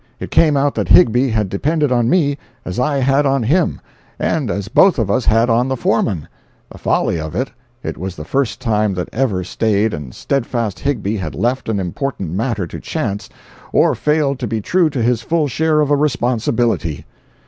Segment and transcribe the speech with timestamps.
[0.19, 3.79] It came out that Higbie had depended on me, as I had on him,
[4.17, 6.27] and as both of us had on the foreman.
[6.71, 7.51] The folly of it!
[7.83, 12.31] It was the first time that ever staid and steadfast Higbie had left an important
[12.31, 13.29] matter to chance
[13.71, 17.05] or failed to be true to his full share of a responsibility.